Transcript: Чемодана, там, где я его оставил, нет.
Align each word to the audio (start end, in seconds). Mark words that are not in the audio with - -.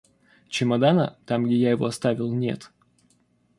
Чемодана, 0.49 1.19
там, 1.27 1.45
где 1.45 1.57
я 1.57 1.69
его 1.69 1.85
оставил, 1.85 2.31
нет. 2.33 2.71